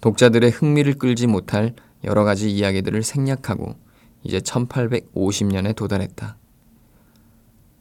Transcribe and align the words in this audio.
독자들의 0.00 0.50
흥미를 0.50 0.94
끌지 0.94 1.26
못할 1.26 1.74
여러 2.04 2.24
가지 2.24 2.50
이야기들을 2.50 3.02
생략하고 3.02 3.74
이제 4.22 4.38
1850년에 4.38 5.74
도달했다. 5.74 6.36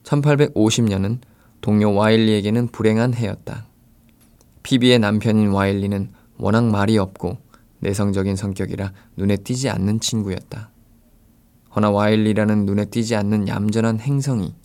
1850년은 0.03 1.20
동료 1.62 1.93
와일리에게는 1.93 2.67
불행한 2.67 3.13
해였다. 3.13 3.67
피비의 4.63 4.99
남편인 4.99 5.49
와일리는 5.49 6.12
워낙 6.37 6.65
말이 6.65 6.97
없고 6.97 7.37
내성적인 7.79 8.35
성격이라 8.35 8.93
눈에 9.17 9.37
띄지 9.37 9.69
않는 9.69 9.99
친구였다. 9.99 10.71
허나 11.75 11.91
와일리라는 11.91 12.65
눈에 12.65 12.85
띄지 12.85 13.15
않는 13.15 13.47
얌전한 13.47 13.99
행성이 13.99 14.55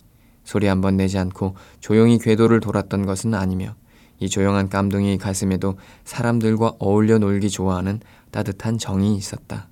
소리 0.43 0.67
한번 0.67 0.97
내지 0.97 1.17
않고 1.17 1.55
조용히 1.79 2.17
궤도를 2.17 2.59
돌았던 2.59 3.05
것은 3.05 3.33
아니며 3.33 3.75
이 4.21 4.29
조용한 4.29 4.69
깜둥이 4.69 5.17
가슴에도 5.17 5.77
사람들과 6.05 6.75
어울려 6.77 7.17
놀기 7.17 7.49
좋아하는 7.49 7.99
따뜻한 8.29 8.77
정이 8.77 9.17
있었다. 9.17 9.67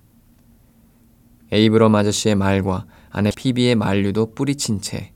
에이브럼 1.51 1.93
아저씨의 1.93 2.33
말과 2.33 2.85
아내 3.11 3.31
피비의 3.35 3.75
만류도 3.75 4.33
뿌리친 4.33 4.81
채 4.81 5.13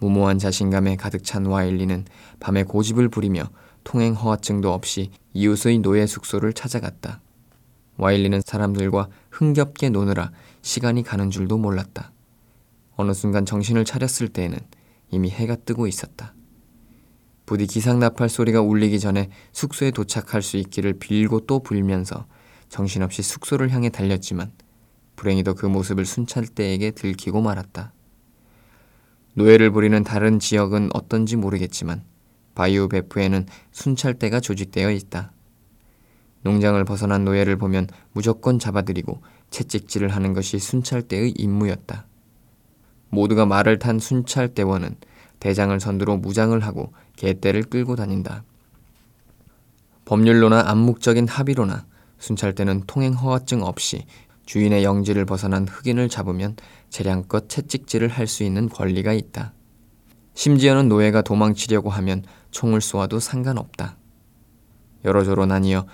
무모한 0.00 0.38
자신감에 0.38 0.96
가득 0.96 1.24
찬 1.24 1.46
와일리는 1.46 2.04
밤에 2.40 2.62
고집을 2.62 3.08
부리며 3.08 3.44
통행 3.84 4.12
허가증도 4.12 4.70
없이 4.70 5.10
이웃의 5.32 5.78
노예 5.78 6.06
숙소를 6.06 6.52
찾아갔다. 6.52 7.22
와일리는 7.96 8.42
사람들과 8.44 9.08
흥겹게 9.30 9.88
노느라 9.88 10.30
시간이 10.60 11.04
가는 11.04 11.30
줄도 11.30 11.56
몰랐다. 11.56 12.12
어느 12.96 13.14
순간 13.14 13.46
정신을 13.46 13.86
차렸을 13.86 14.28
때에는 14.28 14.58
이미 15.10 15.30
해가 15.30 15.56
뜨고 15.56 15.86
있었다. 15.86 16.34
부디 17.48 17.66
기상나팔 17.66 18.28
소리가 18.28 18.60
울리기 18.60 19.00
전에 19.00 19.30
숙소에 19.52 19.90
도착할 19.90 20.42
수 20.42 20.58
있기를 20.58 20.98
빌고 20.98 21.46
또 21.46 21.60
불면서 21.60 22.26
정신없이 22.68 23.22
숙소를 23.22 23.70
향해 23.70 23.88
달렸지만 23.88 24.52
불행히도 25.16 25.54
그 25.54 25.64
모습을 25.64 26.04
순찰대에게 26.04 26.90
들키고 26.90 27.40
말았다. 27.40 27.94
노예를 29.32 29.70
부리는 29.70 30.04
다른 30.04 30.38
지역은 30.38 30.90
어떤지 30.92 31.36
모르겠지만 31.36 32.04
바이오 32.54 32.88
베프에는 32.88 33.46
순찰대가 33.72 34.40
조직되어 34.40 34.90
있다. 34.90 35.32
농장을 36.42 36.84
벗어난 36.84 37.24
노예를 37.24 37.56
보면 37.56 37.86
무조건 38.12 38.58
잡아들이고 38.58 39.22
채찍질을 39.48 40.10
하는 40.10 40.34
것이 40.34 40.58
순찰대의 40.58 41.32
임무였다. 41.38 42.04
모두가 43.08 43.46
말을 43.46 43.78
탄 43.78 43.98
순찰대원은 43.98 44.96
대장을 45.40 45.78
선두로 45.78 46.16
무장을 46.18 46.58
하고 46.60 46.92
개떼를 47.16 47.64
끌고 47.64 47.96
다닌다. 47.96 48.44
법률로나 50.04 50.68
암묵적인 50.68 51.28
합의로나 51.28 51.86
순찰대는 52.18 52.84
통행 52.86 53.12
허가증 53.12 53.62
없이 53.62 54.04
주인의 54.46 54.82
영지를 54.82 55.26
벗어난 55.26 55.68
흑인을 55.68 56.08
잡으면 56.08 56.56
재량껏 56.88 57.48
채찍질을 57.48 58.08
할 58.08 58.26
수 58.26 58.42
있는 58.42 58.68
권리가 58.68 59.12
있다. 59.12 59.52
심지어는 60.34 60.88
노예가 60.88 61.22
도망치려고 61.22 61.90
하면 61.90 62.24
총을 62.50 62.80
쏘아도 62.80 63.20
상관없다. 63.20 63.96
여러조로 65.04 65.46
나뉘어 65.46 65.86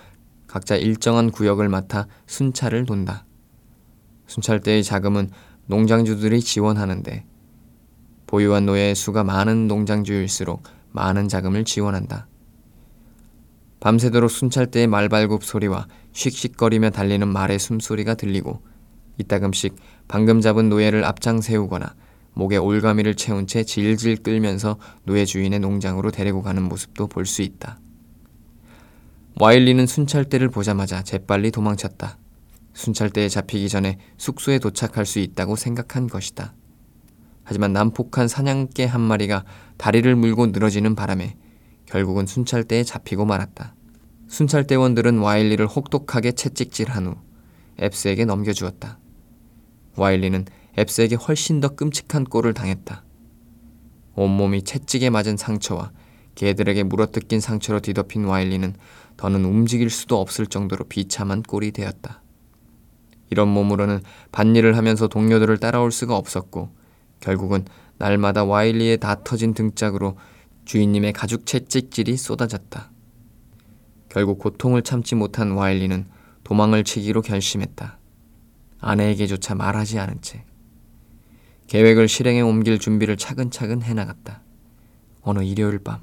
각자 0.47 0.77
일정한 0.77 1.31
구역을 1.31 1.69
맡아 1.69 2.07
순찰을 2.27 2.87
돈다. 2.87 3.25
순찰대의 4.27 4.85
자금은 4.85 5.31
농장주들이 5.67 6.41
지원하는데 6.41 7.25
보유한 8.35 8.67
노예의 8.67 8.97
수가 8.97 9.23
많은 9.23 9.69
농장주일수록 9.69 10.65
많은 10.91 11.29
자금을 11.29 11.65
지원한다. 11.65 12.27
밤새도록 13.79 14.29
순찰대의 14.29 14.89
말발굽 14.89 15.45
소리와 15.45 15.87
씩씩거리며 16.11 16.91
달리는 16.91 17.29
말의 17.29 17.61
숨소리가 17.61 18.15
들리고 18.15 18.61
이따금씩 19.19 19.77
방금 20.09 20.41
잡은 20.41 20.69
노예를 20.69 21.05
앞장 21.05 21.41
세우거나 21.41 21.95
목에 22.33 22.57
올가미를 22.57 23.15
채운 23.15 23.47
채 23.47 23.63
질질 23.63 24.25
끌면서 24.25 24.79
노예 25.05 25.25
주인의 25.25 25.61
농장으로 25.61 26.11
데리고 26.11 26.43
가는 26.43 26.61
모습도 26.61 27.07
볼 27.07 27.27
수 27.27 27.41
있다. 27.43 27.79
와일리는 29.39 29.87
순찰대를 29.87 30.49
보자마자 30.49 31.05
재빨리 31.05 31.53
도망쳤다. 31.53 32.19
순찰대에 32.73 33.29
잡히기 33.29 33.69
전에 33.69 33.99
숙소에 34.19 34.59
도착할 34.59 35.07
수 35.07 35.21
있다고 35.21 35.55
생각한 35.55 36.09
것이다. 36.09 36.53
하지만 37.45 37.73
난폭한 37.73 38.27
사냥개 38.27 38.85
한 38.85 39.01
마리가 39.01 39.45
다리를 39.77 40.15
물고 40.17 40.47
늘어지는 40.47 40.95
바람에 40.95 41.37
결국은 41.87 42.27
순찰대에 42.27 42.83
잡히고 42.83 43.25
말았다. 43.25 43.75
순찰대원들은 44.29 45.19
와일리를 45.19 45.65
혹독하게 45.67 46.33
채찍질한 46.33 47.07
후 47.07 47.17
앱스에게 47.81 48.25
넘겨주었다. 48.25 48.99
와일리는 49.97 50.47
앱스에게 50.79 51.15
훨씬 51.17 51.61
더 51.61 51.69
끔찍한 51.69 52.25
꼴을 52.25 52.55
당했다. 52.55 53.05
온몸이 54.17 54.63
채찍에 54.63 55.11
맞은 55.11 55.37
상처와 55.37 55.93
개들에게 56.35 56.83
물어뜯긴 56.85 57.41
상처로 57.41 57.81
뒤덮인 57.81 58.25
와일리는 58.25 58.75
더는 59.17 59.45
움직일 59.45 59.91
수도 59.91 60.21
없을 60.21 60.47
정도로 60.47 60.87
비참한 60.87 61.43
꼴이 61.43 61.71
되었다. 61.73 62.23
이런 63.31 63.49
몸으로는 63.49 64.01
밭일을 64.33 64.77
하면서 64.77 65.09
동료들을 65.09 65.59
따라올 65.59 65.93
수가 65.93 66.17
없었고 66.17 66.71
결국은 67.25 67.65
날마다 67.97 68.45
와일리의 68.45 68.99
다 68.99 69.23
터진 69.25 69.55
등짝으로 69.55 70.19
주인님의 70.67 71.15
가죽 71.15 71.47
채찍질이 71.47 72.19
쏟아졌다. 72.19 72.91
결국 74.11 74.39
고통을 74.39 74.83
참지 74.83 75.15
못한 75.15 75.53
와일리는 75.53 76.07
도망을 76.45 76.85
치기로 76.85 77.23
결심했다. 77.23 77.99
아내에게조차 78.79 79.55
말하지 79.55 79.99
않은 80.01 80.21
채. 80.21 80.45
계획을 81.67 82.09
실행에 82.09 82.43
옮길 82.43 82.79
준비를 82.79 83.17
차근차근 83.17 83.83
해나갔다. 83.83 84.43
어느 85.23 85.43
일요일 85.43 85.79
밤, 85.79 86.01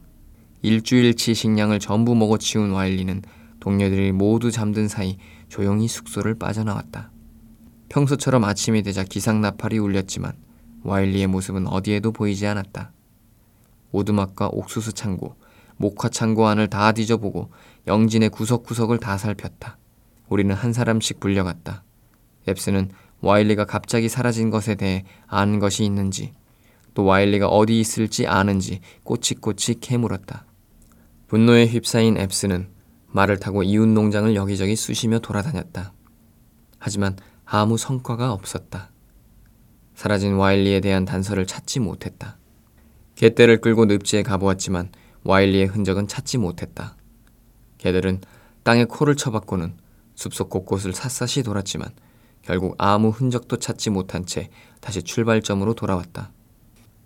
일주일치 0.63 1.35
식량을 1.35 1.77
전부 1.77 2.15
먹어치운 2.15 2.71
와일리는 2.71 3.21
동료들이 3.59 4.11
모두 4.11 4.49
잠든 4.49 4.87
사이 4.87 5.19
조용히 5.49 5.87
숙소를 5.87 6.39
빠져나왔다. 6.39 7.11
평소처럼 7.89 8.43
아침이 8.43 8.81
되자 8.81 9.03
기상 9.03 9.41
나팔이 9.41 9.77
울렸지만 9.77 10.33
와일리의 10.83 11.27
모습은 11.27 11.67
어디에도 11.67 12.11
보이지 12.11 12.45
않았다. 12.47 12.91
오두막과 13.91 14.49
옥수수 14.51 14.93
창고, 14.93 15.35
목화 15.77 16.09
창고 16.09 16.47
안을 16.47 16.67
다 16.67 16.91
뒤져보고 16.91 17.49
영진의 17.87 18.29
구석구석을 18.29 18.99
다 18.99 19.17
살폈다. 19.17 19.77
우리는 20.29 20.53
한 20.55 20.73
사람씩 20.73 21.19
불려갔다. 21.19 21.83
앱스는 22.47 22.91
와일리가 23.21 23.65
갑자기 23.65 24.09
사라진 24.09 24.49
것에 24.49 24.75
대해 24.75 25.03
아는 25.27 25.59
것이 25.59 25.83
있는지, 25.83 26.33
또 26.93 27.05
와일리가 27.05 27.47
어디 27.47 27.79
있을지 27.79 28.27
아는지 28.27 28.81
꼬치꼬치 29.03 29.79
캐물었다. 29.79 30.45
분노에 31.27 31.67
휩싸인 31.67 32.17
앱스는 32.17 32.69
말을 33.07 33.39
타고 33.39 33.63
이웃 33.63 33.87
농장을 33.87 34.35
여기저기 34.35 34.75
쑤시며 34.75 35.19
돌아다녔다. 35.19 35.93
하지만 36.79 37.15
아무 37.45 37.77
성과가 37.77 38.31
없었다. 38.33 38.89
사라진 40.01 40.33
와일리에 40.33 40.79
대한 40.79 41.05
단서를 41.05 41.45
찾지 41.45 41.79
못했다. 41.79 42.39
개떼를 43.13 43.61
끌고 43.61 43.85
늪지에 43.85 44.23
가보았지만 44.23 44.89
와일리의 45.23 45.67
흔적은 45.67 46.07
찾지 46.07 46.39
못했다. 46.39 46.97
개들은 47.77 48.21
땅에 48.63 48.85
코를 48.85 49.15
쳐박고는 49.15 49.75
숲속 50.15 50.49
곳곳을 50.49 50.93
샅샅이 50.93 51.43
돌았지만 51.43 51.87
결국 52.41 52.73
아무 52.79 53.09
흔적도 53.09 53.57
찾지 53.57 53.91
못한 53.91 54.25
채 54.25 54.49
다시 54.79 55.03
출발점으로 55.03 55.75
돌아왔다. 55.75 56.31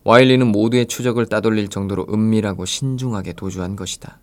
와일리는 0.05 0.47
모두의 0.47 0.85
추적을 0.85 1.25
따돌릴 1.25 1.67
정도로 1.67 2.07
은밀하고 2.09 2.63
신중하게 2.63 3.33
도주한 3.33 3.75
것이다. 3.75 4.21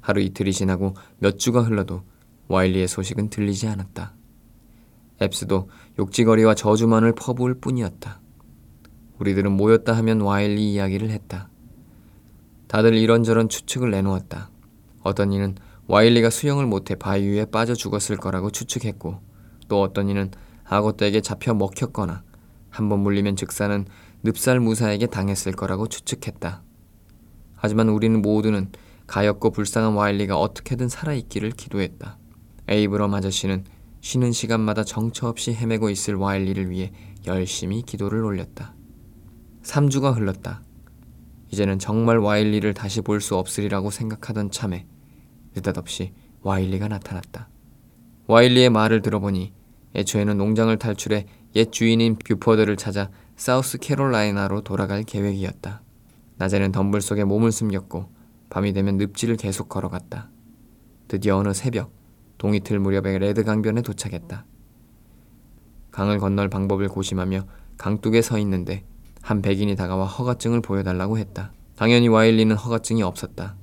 하루 0.00 0.20
이틀이 0.20 0.52
지나고 0.52 0.94
몇 1.18 1.40
주가 1.40 1.62
흘러도 1.62 2.04
와일리의 2.46 2.86
소식은 2.86 3.30
들리지 3.30 3.66
않았다. 3.66 4.14
앱스도 5.22 5.68
욕지거리와 5.98 6.54
저주만을 6.54 7.14
퍼부을 7.14 7.54
뿐이었다. 7.60 8.20
우리들은 9.18 9.52
모였다 9.52 9.92
하면 9.98 10.20
와일리 10.20 10.72
이야기를 10.72 11.10
했다. 11.10 11.48
다들 12.66 12.94
이런저런 12.94 13.48
추측을 13.48 13.90
내놓았다. 13.90 14.50
어떤 15.02 15.32
이는 15.32 15.54
와일리가 15.86 16.30
수영을 16.30 16.66
못해 16.66 16.94
바위 16.94 17.26
위에 17.28 17.44
빠져 17.44 17.74
죽었을 17.74 18.16
거라고 18.16 18.50
추측했고 18.50 19.20
또 19.68 19.82
어떤 19.82 20.08
이는 20.08 20.30
악어떼에게 20.64 21.20
잡혀 21.20 21.54
먹혔거나 21.54 22.22
한 22.70 22.88
번 22.88 23.00
물리면 23.00 23.36
즉사는 23.36 23.86
늪살 24.24 24.58
무사에게 24.58 25.06
당했을 25.06 25.52
거라고 25.52 25.86
추측했다. 25.86 26.62
하지만 27.54 27.88
우리는 27.88 28.20
모두는 28.20 28.72
가엾고 29.06 29.50
불쌍한 29.50 29.92
와일리가 29.92 30.36
어떻게든 30.36 30.88
살아있기를 30.88 31.50
기도했다. 31.50 32.18
에이브럼 32.68 33.14
아저씨는 33.14 33.64
쉬는 34.04 34.32
시간마다 34.32 34.84
정처 34.84 35.28
없이 35.28 35.54
헤매고 35.54 35.88
있을 35.88 36.14
와일리를 36.14 36.68
위해 36.68 36.92
열심히 37.24 37.80
기도를 37.80 38.22
올렸다. 38.22 38.74
3주가 39.62 40.14
흘렀다. 40.14 40.62
이제는 41.50 41.78
정말 41.78 42.18
와일리를 42.18 42.74
다시 42.74 43.00
볼 43.00 43.22
수 43.22 43.34
없으리라고 43.36 43.90
생각하던 43.90 44.50
참에 44.50 44.86
느닷없이 45.54 46.12
와일리가 46.42 46.88
나타났다. 46.88 47.48
와일리의 48.26 48.68
말을 48.68 49.00
들어보니 49.00 49.54
애초에는 49.94 50.36
농장을 50.36 50.76
탈출해 50.76 51.24
옛 51.56 51.72
주인인 51.72 52.16
뷰퍼드를 52.16 52.76
찾아 52.76 53.10
사우스 53.36 53.78
캐롤라이나로 53.78 54.60
돌아갈 54.64 55.02
계획이었다. 55.04 55.80
낮에는 56.36 56.72
덤불 56.72 57.00
속에 57.00 57.24
몸을 57.24 57.50
숨겼고 57.50 58.10
밤이 58.50 58.74
되면 58.74 58.98
늪지를 58.98 59.38
계속 59.38 59.70
걸어갔다. 59.70 60.28
드디어 61.08 61.38
어느 61.38 61.54
새벽 61.54 62.03
동이틀 62.44 62.78
무렵에 62.78 63.16
레드 63.16 63.42
강변에 63.42 63.80
도착했다. 63.80 64.44
강을 65.90 66.18
건널 66.18 66.50
방법을 66.50 66.88
고심하며 66.88 67.46
강둑에 67.78 68.20
서 68.20 68.38
있는데 68.38 68.84
한 69.22 69.40
백인이 69.40 69.74
다가와 69.76 70.04
허가증을 70.04 70.60
보여달라고 70.60 71.16
했다. 71.16 71.52
당연히 71.74 72.08
와일리는 72.08 72.54
허가증이 72.54 73.02
없었다. 73.02 73.56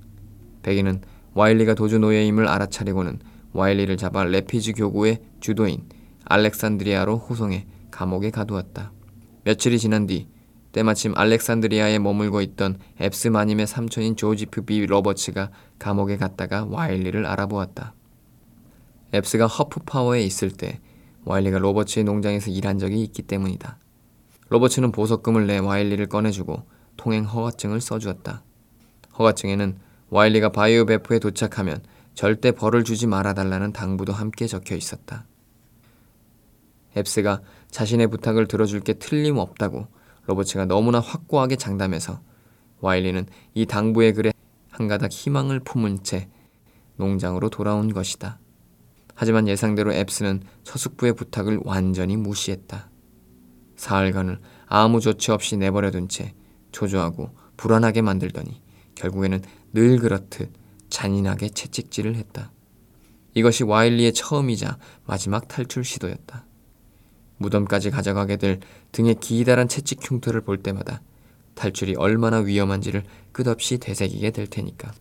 백인은 0.63 1.01
와일리가 1.36 1.75
도주 1.75 2.00
노예임을 2.00 2.48
알아차리고는 2.48 3.19
와일리를 3.54 3.95
잡아 3.98 4.24
레피즈 4.24 4.74
교구의 4.74 5.22
주도인 5.39 5.88
알렉산드리아로 6.25 7.18
호송해 7.18 7.68
감옥에 7.92 8.31
가두었다. 8.31 8.94
며칠이 9.44 9.78
지난 9.78 10.07
뒤 10.07 10.28
때마침 10.72 11.13
알렉산드리아에 11.16 12.00
머물고 12.00 12.42
있던 12.42 12.80
앱스 13.00 13.28
마님의 13.28 13.68
삼촌인 13.68 14.16
조지프 14.16 14.63
비 14.63 14.83
로버츠가 14.88 15.51
감옥에 15.78 16.18
갔다가 16.18 16.66
와일리를 16.66 17.28
알아보았다. 17.28 17.94
앱스가 19.13 19.47
허프파워에 19.47 20.23
있을 20.23 20.51
때 20.51 20.79
와일리가 21.25 21.59
로버츠의 21.59 22.03
농장에서 22.05 22.49
일한 22.49 22.79
적이 22.79 23.03
있기 23.03 23.23
때문이다. 23.23 23.77
로버츠는 24.49 24.91
보석금을 24.91 25.47
내 25.47 25.57
와일리를 25.59 26.05
꺼내주고 26.07 26.63
통행 26.97 27.23
허가증을 27.25 27.79
써주었다. 27.79 28.43
허가증에는 29.17 29.77
와일리가 30.09 30.49
바이오 30.49 30.85
베프에 30.85 31.19
도착하면 31.19 31.81
절대 32.13 32.51
벌을 32.51 32.83
주지 32.83 33.07
말아달라는 33.07 33.71
당부도 33.71 34.11
함께 34.11 34.47
적혀 34.47 34.75
있었다. 34.75 35.25
앱스가 36.97 37.41
자신의 37.69 38.07
부탁을 38.07 38.47
들어줄 38.47 38.81
게 38.81 38.93
틀림없다고 38.93 39.87
로버츠가 40.25 40.65
너무나 40.65 40.99
확고하게 40.99 41.55
장담해서 41.55 42.21
와일리는 42.81 43.25
이 43.53 43.65
당부의 43.65 44.13
글에 44.13 44.33
한가닥 44.69 45.11
희망을 45.11 45.61
품은 45.61 46.03
채 46.03 46.27
농장으로 46.97 47.49
돌아온 47.49 47.93
것이다. 47.93 48.40
하지만 49.13 49.47
예상대로 49.47 49.93
앱스는 49.93 50.43
처숙부의 50.63 51.13
부탁을 51.13 51.59
완전히 51.63 52.17
무시했다. 52.17 52.89
사흘간을 53.75 54.39
아무 54.67 54.99
조치 54.99 55.31
없이 55.31 55.57
내버려둔 55.57 56.07
채 56.07 56.33
초조하고 56.71 57.29
불안하게 57.57 58.01
만들더니 58.01 58.61
결국에는 58.95 59.41
늘 59.73 59.97
그렇듯 59.97 60.51
잔인하게 60.89 61.49
채찍질을 61.49 62.15
했다. 62.15 62.51
이것이 63.33 63.63
와일리의 63.63 64.13
처음이자 64.13 64.77
마지막 65.05 65.47
탈출 65.47 65.83
시도였다. 65.83 66.45
무덤까지 67.37 67.89
가져가게 67.89 68.37
될 68.37 68.59
등에 68.91 69.15
기다란 69.19 69.67
채찍 69.67 69.99
흉터를 70.01 70.41
볼 70.41 70.57
때마다 70.57 71.01
탈출이 71.55 71.95
얼마나 71.95 72.37
위험한지를 72.37 73.03
끝없이 73.31 73.77
되새기게 73.77 74.31
될 74.31 74.47
테니까. 74.47 74.91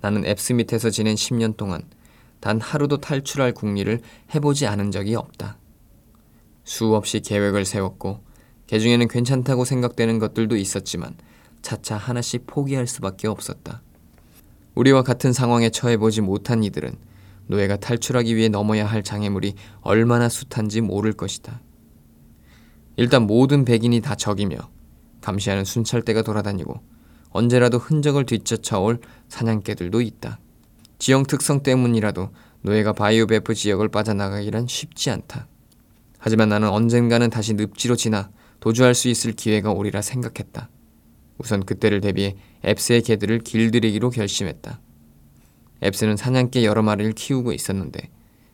나는 0.00 0.24
앱스 0.24 0.52
밑에서 0.52 0.90
지낸 0.90 1.16
10년 1.16 1.56
동안 1.56 1.82
단 2.40 2.60
하루도 2.60 2.98
탈출할 2.98 3.52
궁리를 3.52 4.00
해보지 4.34 4.66
않은 4.66 4.90
적이 4.90 5.16
없다. 5.16 5.58
수없이 6.64 7.20
계획을 7.20 7.64
세웠고 7.64 8.22
개 8.66 8.78
중에는 8.78 9.08
괜찮다고 9.08 9.64
생각되는 9.64 10.18
것들도 10.18 10.56
있었지만 10.56 11.16
차차 11.62 11.96
하나씩 11.96 12.46
포기할 12.46 12.86
수밖에 12.86 13.26
없었다. 13.26 13.82
우리와 14.74 15.02
같은 15.02 15.32
상황에 15.32 15.70
처해보지 15.70 16.20
못한 16.20 16.62
이들은 16.62 16.94
노예가 17.48 17.76
탈출하기 17.76 18.36
위해 18.36 18.48
넘어야 18.48 18.86
할 18.86 19.02
장애물이 19.02 19.54
얼마나 19.80 20.28
숱한지 20.28 20.82
모를 20.82 21.14
것이다. 21.14 21.60
일단 22.96 23.26
모든 23.26 23.64
백인이 23.64 24.00
다 24.00 24.14
적이며 24.14 24.58
감시하는 25.20 25.64
순찰대가 25.64 26.22
돌아다니고 26.22 26.80
언제라도 27.30 27.78
흔적을 27.78 28.26
뒤쫓아올 28.26 29.00
사냥개들도 29.28 30.00
있다. 30.00 30.38
지형 30.98 31.24
특성 31.24 31.62
때문이라도 31.62 32.30
노예가 32.62 32.92
바이오베프 32.92 33.54
지역을 33.54 33.88
빠져나가기란 33.88 34.66
쉽지 34.66 35.10
않다. 35.10 35.46
하지만 36.18 36.48
나는 36.48 36.68
언젠가는 36.68 37.30
다시 37.30 37.54
늪지로 37.54 37.96
지나 37.96 38.30
도주할 38.60 38.94
수 38.94 39.08
있을 39.08 39.32
기회가 39.32 39.70
오리라 39.70 40.02
생각했다. 40.02 40.68
우선 41.38 41.64
그때를 41.64 42.00
대비해 42.00 42.36
앱스의 42.64 43.02
개들을 43.02 43.38
길들이기로 43.40 44.10
결심했다. 44.10 44.80
앱스는 45.84 46.16
사냥개 46.16 46.64
여러 46.64 46.82
마리를 46.82 47.12
키우고 47.12 47.52
있었는데 47.52 48.10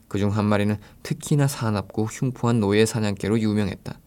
그중 0.07 0.29
한 0.29 0.45
마리는 0.45 0.77
특히나 1.01 1.47
사납고 1.47 2.05
흉포한 2.05 2.59
노예 2.59 2.85
사냥개로 2.85 3.39
유명했다. 3.39 3.99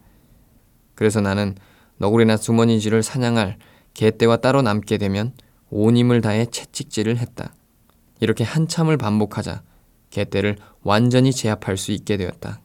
그래서 0.95 1.21
나는 1.21 1.57
너구리나 1.97 2.37
주머니쥐를 2.37 3.03
사냥할 3.03 3.59
개떼와 3.95 4.37
따로 4.37 4.63
남게 4.63 4.99
되면 4.99 5.33
온 5.71 5.97
힘을 5.97 6.21
다해 6.21 6.47
채찍질을 6.47 7.19
했다. 7.19 7.53
이렇게 8.21 8.45
한참을 8.45 8.97
반복하자 8.97 9.63
개떼를 10.11 10.57
완전히 10.83 11.33
제압할 11.33 11.77
수 11.77 11.93
있게 11.93 12.17
되었다. 12.17 12.61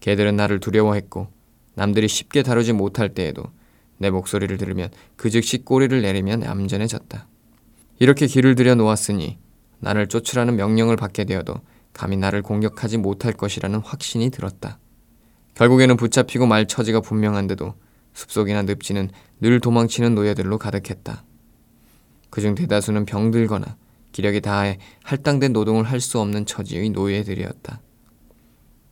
개들은 0.00 0.36
나를 0.36 0.60
두려워했고 0.60 1.28
남들이 1.74 2.08
쉽게 2.08 2.42
다루지 2.42 2.72
못할 2.72 3.14
때에도 3.14 3.44
내 3.98 4.10
목소리를 4.10 4.56
들으면 4.56 4.90
그 5.16 5.30
즉시 5.30 5.58
꼬리를 5.58 6.00
내리면 6.00 6.42
얌전해졌다. 6.42 7.26
이렇게 7.98 8.26
길을 8.26 8.54
들여 8.54 8.76
놓았으니 8.76 9.38
나를 9.80 10.06
쫓으라는 10.08 10.56
명령을 10.56 10.96
받게 10.96 11.24
되어도 11.24 11.54
감히 11.92 12.16
나를 12.16 12.42
공격하지 12.42 12.98
못할 12.98 13.32
것이라는 13.32 13.80
확신이 13.80 14.30
들었다. 14.30 14.78
결국에는 15.54 15.96
붙잡히고 15.96 16.46
말 16.46 16.66
처지가 16.66 17.00
분명한데도 17.00 17.74
숲속이나 18.14 18.62
늪지는 18.62 19.10
늘 19.40 19.60
도망치는 19.60 20.14
노예들로 20.14 20.58
가득했다. 20.58 21.24
그중 22.30 22.54
대다수는 22.54 23.04
병들거나 23.04 23.76
기력이 24.18 24.40
다해 24.40 24.78
할당된 25.04 25.52
노동을 25.52 25.84
할 25.84 26.00
수 26.00 26.18
없는 26.18 26.44
처지의 26.44 26.90
노예들이었다. 26.90 27.80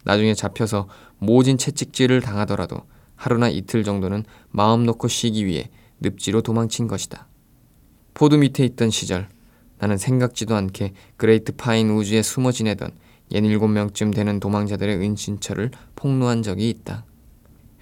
나중에 0.05 0.35
잡혀서 0.35 0.89
모진 1.19 1.59
채찍질을 1.59 2.21
당하더라도 2.21 2.83
하루나 3.17 3.49
이틀 3.49 3.83
정도는 3.83 4.25
마음 4.51 4.85
놓고 4.87 5.09
쉬기 5.09 5.47
위해 5.47 5.69
늪지로 5.99 6.43
도망친 6.43 6.87
것이다. 6.87 7.27
포드 8.15 8.37
밑에 8.37 8.65
있던 8.67 8.91
시절 8.91 9.29
나는 9.79 9.99
생각지도 9.99 10.55
않게 10.55 10.93
그레이트 11.17 11.57
파인 11.57 11.91
우즈에 11.91 12.23
숨어 12.23 12.53
지내던 12.53 12.91
67명쯤 13.33 14.15
되는 14.15 14.39
도망자들의 14.39 14.97
은신처를 14.97 15.73
폭로한 15.97 16.45
적이 16.45 16.71
있다. 16.71 17.05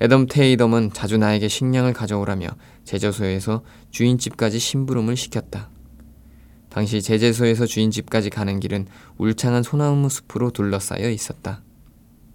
애덤 0.00 0.28
테이덤은 0.28 0.92
자주 0.94 1.18
나에게 1.18 1.48
식량을 1.48 1.92
가져오라며 1.92 2.48
제재소에서 2.84 3.62
주인집까지 3.90 4.58
심부름을 4.58 5.16
시켰다. 5.16 5.73
당시 6.74 7.00
제재소에서 7.00 7.66
주인집까지 7.66 8.30
가는 8.30 8.58
길은 8.58 8.88
울창한 9.16 9.62
소나무 9.62 10.08
숲으로 10.08 10.50
둘러싸여 10.50 11.08
있었다. 11.08 11.62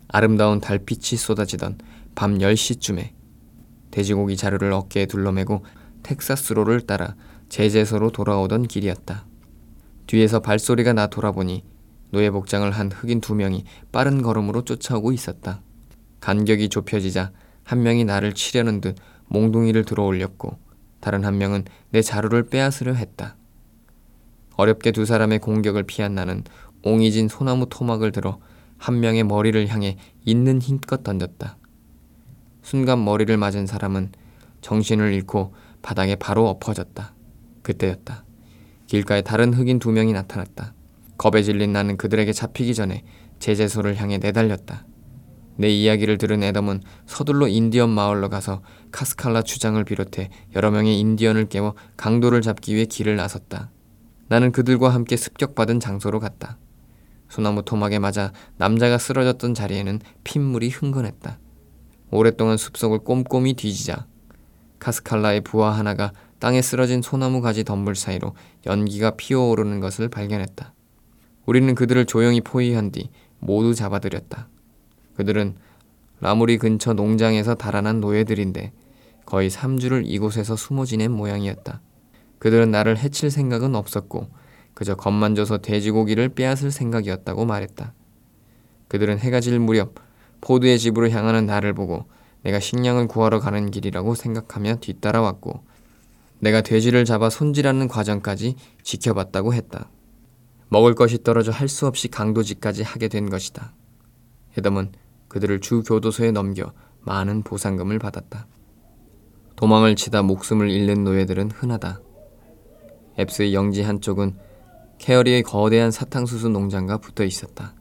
아름다운 0.07 0.61
달빛이 0.61 1.17
쏟아지던 1.17 1.77
밤 2.15 2.37
10시쯤에 2.37 3.09
돼지고기 3.91 4.37
자루를 4.37 4.71
어깨에 4.71 5.07
둘러매고 5.07 5.65
텍사스로를 6.03 6.79
따라 6.79 7.17
제재소로 7.49 8.11
돌아오던 8.11 8.67
길이었다. 8.67 9.25
뒤에서 10.07 10.39
발소리가 10.39 10.93
나 10.93 11.07
돌아보니 11.07 11.65
노예 12.11 12.29
복장을 12.29 12.71
한 12.71 12.93
흑인 12.93 13.19
두 13.19 13.35
명이 13.35 13.65
빠른 13.91 14.21
걸음으로 14.21 14.63
쫓아오고 14.63 15.11
있었다. 15.11 15.61
간격이 16.21 16.69
좁혀지자 16.69 17.33
한 17.65 17.83
명이 17.83 18.05
나를 18.05 18.33
치려는 18.35 18.79
듯 18.79 18.95
몽둥이를 19.27 19.83
들어 19.83 20.05
올렸고 20.05 20.57
다른 21.01 21.25
한 21.25 21.37
명은 21.37 21.65
내 21.89 22.01
자루를 22.01 22.43
빼앗으려 22.43 22.93
했다. 22.93 23.35
어렵게 24.59 24.91
두 24.91 25.05
사람의 25.05 25.39
공격을 25.39 25.83
피한 25.83 26.15
나는 26.15 26.43
옹이진 26.83 27.29
소나무 27.29 27.67
토막을 27.69 28.11
들어 28.11 28.39
한 28.77 28.99
명의 28.99 29.23
머리를 29.23 29.65
향해 29.69 29.95
있는 30.25 30.61
힘껏 30.61 31.01
던졌다. 31.01 31.57
순간 32.61 33.05
머리를 33.05 33.37
맞은 33.37 33.67
사람은 33.67 34.11
정신을 34.59 35.13
잃고 35.13 35.53
바닥에 35.81 36.17
바로 36.17 36.49
엎어졌다. 36.49 37.13
그때였다. 37.61 38.25
길가에 38.87 39.21
다른 39.21 39.53
흑인 39.53 39.79
두 39.79 39.93
명이 39.93 40.11
나타났다. 40.11 40.73
겁에 41.17 41.41
질린 41.41 41.71
나는 41.71 41.95
그들에게 41.95 42.33
잡히기 42.33 42.75
전에 42.75 43.05
제재소를 43.39 43.95
향해 43.95 44.17
내달렸다. 44.17 44.85
내 45.55 45.69
이야기를 45.69 46.17
들은 46.17 46.43
애덤은 46.43 46.81
서둘러 47.05 47.47
인디언 47.47 47.89
마을로 47.89 48.27
가서 48.27 48.61
카스칼라 48.91 49.41
주장을 49.41 49.81
비롯해 49.85 50.29
여러 50.53 50.69
명의 50.69 50.99
인디언을 50.99 51.47
깨워 51.47 51.75
강도를 51.95 52.41
잡기 52.41 52.75
위해 52.75 52.83
길을 52.83 53.15
나섰다. 53.15 53.71
나는 54.29 54.51
그들과 54.51 54.89
함께 54.89 55.17
습격받은 55.17 55.79
장소로 55.79 56.19
갔다. 56.19 56.57
소나무 57.29 57.63
토막에 57.63 57.99
맞아 57.99 58.31
남자가 58.57 58.97
쓰러졌던 58.97 59.53
자리에는 59.55 59.99
핏물이 60.23 60.69
흥건했다. 60.69 61.39
오랫동안 62.11 62.57
숲속을 62.57 62.99
꼼꼼히 62.99 63.53
뒤지자 63.55 64.05
카스칼라의 64.79 65.41
부하 65.41 65.71
하나가 65.71 66.13
땅에 66.39 66.61
쓰러진 66.61 67.01
소나무 67.01 67.41
가지 67.41 67.63
덤불 67.63 67.95
사이로 67.95 68.35
연기가 68.65 69.11
피어오르는 69.11 69.79
것을 69.79 70.09
발견했다. 70.09 70.73
우리는 71.45 71.73
그들을 71.75 72.05
조용히 72.05 72.39
포위한 72.39 72.91
뒤 72.91 73.09
모두 73.39 73.73
잡아들였다. 73.73 74.47
그들은 75.15 75.55
라무리 76.21 76.57
근처 76.57 76.93
농장에서 76.93 77.55
달아난 77.55 77.99
노예들인데 77.99 78.73
거의 79.25 79.49
3주를 79.49 80.03
이곳에서 80.05 80.55
숨어 80.55 80.85
지낸 80.85 81.11
모양이었다. 81.11 81.81
그들은 82.39 82.71
나를 82.71 82.97
해칠 82.97 83.29
생각은 83.31 83.75
없었고 83.75 84.29
그저 84.73 84.95
겁만 84.95 85.35
줘서 85.35 85.57
돼지고기를 85.57 86.29
빼앗을 86.29 86.71
생각이었다고 86.71 87.45
말했다. 87.45 87.93
그들은 88.87 89.19
해가 89.19 89.41
질 89.41 89.59
무렵 89.59 89.95
포드의 90.41 90.79
집으로 90.79 91.09
향하는 91.09 91.45
나를 91.45 91.73
보고 91.73 92.05
내가 92.43 92.59
식량을 92.59 93.07
구하러 93.07 93.39
가는 93.39 93.69
길이라고 93.69 94.15
생각하며 94.15 94.77
뒤따라왔고 94.77 95.63
내가 96.39 96.61
돼지를 96.61 97.03
잡아 97.03 97.29
손질하는 97.29 97.89
과정까지 97.89 98.55
지켜봤다고 98.83 99.53
했다. 99.53 99.91
먹을 100.69 100.95
것이 100.95 101.23
떨어져 101.23 101.51
할 101.51 101.67
수 101.67 101.87
없이 101.87 102.07
강도질까지 102.07 102.83
하게 102.83 103.09
된 103.09 103.29
것이다. 103.29 103.73
해덤은 104.57 104.93
그들을 105.27 105.59
주 105.59 105.83
교도소에 105.83 106.31
넘겨 106.31 106.71
많은 107.01 107.43
보상금을 107.43 107.99
받았다. 107.99 108.47
도망을 109.57 109.95
치다 109.95 110.21
목숨을 110.21 110.69
잃는 110.69 111.03
노예들은 111.03 111.51
흔하다. 111.51 111.99
앱스의 113.19 113.53
영지 113.53 113.81
한쪽은 113.81 114.37
케어리의 114.97 115.43
거대한 115.43 115.91
사탕수수 115.91 116.49
농장과 116.49 116.97
붙어 116.97 117.23
있었다. 117.23 117.73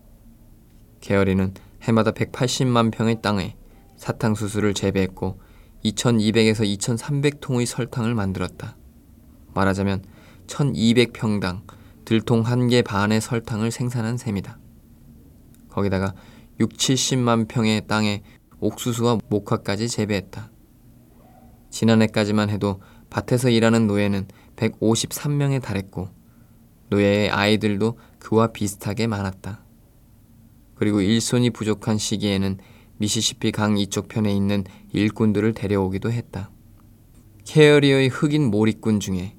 케어리는 1.00 1.54
해마다 1.82 2.10
180만 2.10 2.90
평의 2.92 3.22
땅에 3.22 3.56
사탕수수를 3.96 4.74
재배했고 4.74 5.40
2200에서 5.84 6.64
2300통의 6.78 7.66
설탕을 7.66 8.14
만들었다. 8.14 8.76
말하자면 9.54 10.04
1200평당 10.46 11.62
들통 12.04 12.42
한 12.42 12.68
개 12.68 12.82
반의 12.82 13.20
설탕을 13.20 13.70
생산한 13.70 14.16
셈이다. 14.16 14.58
거기다가 15.68 16.14
6, 16.58 16.70
70만 16.72 17.46
평의 17.48 17.86
땅에 17.86 18.22
옥수수와 18.60 19.18
목화까지 19.28 19.88
재배했다. 19.88 20.50
지난해까지만 21.70 22.50
해도 22.50 22.80
밭에서 23.10 23.50
일하는 23.50 23.86
노예는 23.86 24.26
153명에 24.58 25.62
달했고 25.62 26.08
노예의 26.90 27.30
아이들도 27.30 27.98
그와 28.18 28.48
비슷하게 28.48 29.06
많았다. 29.06 29.64
그리고 30.74 31.00
일손이 31.00 31.50
부족한 31.50 31.98
시기에는 31.98 32.58
미시시피 32.98 33.52
강 33.52 33.78
이쪽 33.78 34.08
편에 34.08 34.34
있는 34.34 34.64
일꾼들을 34.92 35.52
데려오기도 35.54 36.10
했다. 36.10 36.50
케어리어의 37.44 38.08
흑인 38.08 38.50
몰입꾼 38.50 39.00
중에 39.00 39.36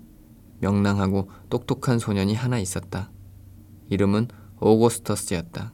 명랑하고 0.59 1.29
똑똑한 1.49 1.99
소년이 1.99 2.35
하나 2.35 2.59
있었다. 2.59 3.11
이름은 3.89 4.27
오고스터스였다. 4.59 5.73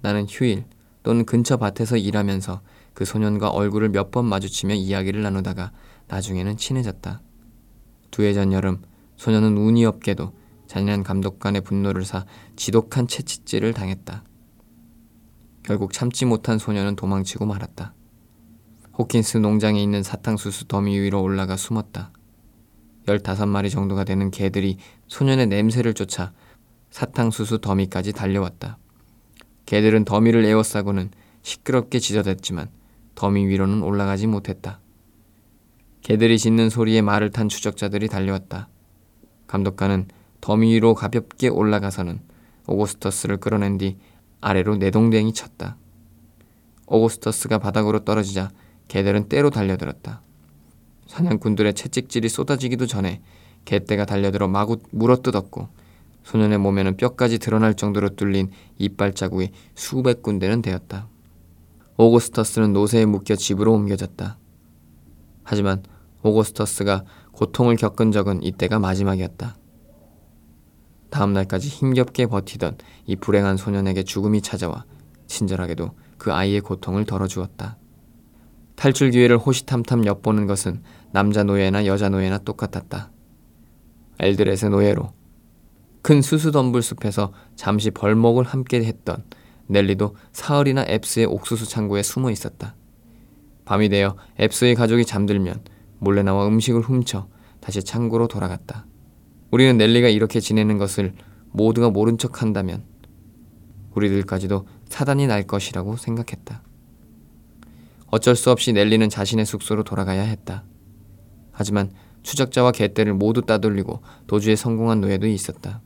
나는 0.00 0.26
휴일 0.28 0.64
또는 1.02 1.24
근처 1.24 1.56
밭에서 1.56 1.96
일하면서 1.96 2.62
그 2.94 3.04
소년과 3.04 3.50
얼굴을 3.50 3.88
몇 3.88 4.10
번 4.10 4.26
마주치며 4.26 4.74
이야기를 4.74 5.22
나누다가 5.22 5.72
나중에는 6.08 6.56
친해졌다. 6.56 7.22
두 8.12 8.22
해 8.22 8.32
전 8.34 8.52
여름 8.52 8.80
소년은 9.16 9.56
운이 9.56 9.84
없게도 9.84 10.32
잔인한 10.68 11.02
감독관의 11.02 11.62
분노를 11.62 12.04
사 12.04 12.24
지독한 12.54 13.08
채찍질을 13.08 13.74
당했다. 13.74 14.22
결국 15.64 15.92
참지 15.92 16.24
못한 16.24 16.58
소년은 16.58 16.94
도망치고 16.96 17.46
말았다. 17.46 17.94
호킨스 18.98 19.38
농장에 19.38 19.82
있는 19.82 20.02
사탕수수 20.02 20.66
더미 20.68 20.98
위로 21.00 21.22
올라가 21.22 21.56
숨었다. 21.56 22.12
15마리 23.06 23.70
정도가 23.70 24.04
되는 24.04 24.30
개들이 24.30 24.76
소년의 25.08 25.46
냄새를 25.48 25.94
쫓아 25.94 26.32
사탕수수 26.90 27.60
더미까지 27.60 28.12
달려왔다. 28.12 28.78
개들은 29.66 30.04
더미를 30.04 30.44
에워싸고는 30.44 31.10
시끄럽게 31.42 31.98
짖어댔지만 31.98 32.68
더미 33.14 33.46
위로는 33.46 33.82
올라가지 33.82 34.26
못했다. 34.26 34.81
개들이 36.02 36.36
짖는 36.36 36.68
소리에 36.68 37.00
말을 37.00 37.30
탄 37.30 37.48
추적자들이 37.48 38.08
달려왔다. 38.08 38.68
감독관은 39.46 40.08
더미 40.40 40.72
위로 40.72 40.94
가볍게 40.94 41.48
올라가서는 41.48 42.20
오거스터스를 42.66 43.36
끌어낸 43.36 43.78
뒤 43.78 43.96
아래로 44.40 44.76
내동댕이 44.76 45.32
쳤다. 45.32 45.76
오거스터스가 46.86 47.58
바닥으로 47.58 48.04
떨어지자 48.04 48.50
개들은 48.88 49.28
때로 49.28 49.50
달려들었다. 49.50 50.22
사냥꾼들의 51.06 51.74
채찍질이 51.74 52.28
쏟아지기도 52.28 52.86
전에 52.86 53.22
개떼가 53.64 54.04
달려들어 54.04 54.48
마구 54.48 54.78
물어뜯었고 54.90 55.68
소년의 56.24 56.58
몸에는 56.58 56.96
뼈까지 56.96 57.38
드러날 57.38 57.74
정도로 57.74 58.16
뚫린 58.16 58.50
이빨 58.78 59.12
자국이 59.14 59.50
수백 59.76 60.22
군데는 60.22 60.62
되었다. 60.62 61.08
오고스터스는 61.96 62.72
노새에 62.72 63.04
묶여 63.04 63.36
집으로 63.36 63.72
옮겨졌다. 63.72 64.38
하지만 65.44 65.82
오고스터스가 66.22 67.04
고통을 67.32 67.76
겪은 67.76 68.12
적은 68.12 68.42
이때가 68.42 68.78
마지막이었다. 68.78 69.56
다음 71.10 71.32
날까지 71.32 71.68
힘겹게 71.68 72.26
버티던 72.26 72.78
이 73.06 73.16
불행한 73.16 73.56
소년에게 73.56 74.02
죽음이 74.02 74.40
찾아와 74.40 74.84
친절하게도 75.26 75.90
그 76.18 76.32
아이의 76.32 76.60
고통을 76.60 77.04
덜어주었다. 77.04 77.76
탈출 78.76 79.10
기회를 79.10 79.38
호시탐탐 79.38 80.06
엿보는 80.06 80.46
것은 80.46 80.82
남자 81.12 81.44
노예나 81.44 81.86
여자 81.86 82.08
노예나 82.08 82.38
똑같았다. 82.38 83.10
엘드렛의 84.18 84.70
노예로 84.70 85.12
큰 86.02 86.22
수수덤불 86.22 86.82
숲에서 86.82 87.32
잠시 87.54 87.90
벌목을 87.90 88.44
함께 88.44 88.82
했던 88.84 89.24
넬리도 89.66 90.16
사흘이나 90.32 90.84
앱스의 90.88 91.26
옥수수 91.26 91.68
창고에 91.68 92.02
숨어 92.02 92.30
있었다. 92.30 92.74
밤이 93.64 93.88
되어 93.88 94.16
앱스의 94.40 94.74
가족이 94.74 95.04
잠들면 95.04 95.62
몰래 96.02 96.24
나와 96.24 96.48
음식을 96.48 96.80
훔쳐 96.80 97.28
다시 97.60 97.80
창고로 97.80 98.26
돌아갔다. 98.26 98.86
우리는 99.52 99.76
넬리가 99.76 100.08
이렇게 100.08 100.40
지내는 100.40 100.76
것을 100.76 101.14
모두가 101.52 101.90
모른 101.90 102.18
척 102.18 102.42
한다면 102.42 102.82
우리들까지도 103.94 104.66
사단이 104.88 105.28
날 105.28 105.44
것이라고 105.44 105.96
생각했다. 105.96 106.64
어쩔 108.08 108.34
수 108.34 108.50
없이 108.50 108.72
넬리는 108.72 109.08
자신의 109.08 109.46
숙소로 109.46 109.84
돌아가야 109.84 110.22
했다. 110.22 110.64
하지만 111.52 111.92
추적자와 112.24 112.72
개떼를 112.72 113.14
모두 113.14 113.42
따돌리고 113.42 114.02
도주에 114.26 114.56
성공한 114.56 115.00
노예도 115.02 115.28
있었다. 115.28 115.82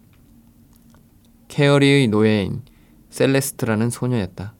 케어리의 1.48 2.08
노예인 2.08 2.62
셀레스트라는 3.10 3.90
소녀였다. 3.90 4.54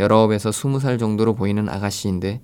열아홉에서 0.00 0.50
스무 0.50 0.80
살 0.80 0.98
정도로 0.98 1.36
보이는 1.36 1.68
아가씨인데 1.68 2.42